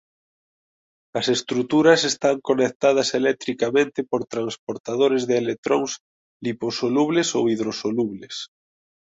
As 1.19 1.25
estruturas 1.35 2.01
están 2.11 2.37
conectadas 2.49 3.07
electricamente 3.21 3.99
por 4.09 4.21
transportadores 4.33 5.23
de 5.29 5.35
electróns 5.43 5.91
liposolubles 6.45 7.27
ou 7.37 7.43
hidrosolubles. 7.53 8.35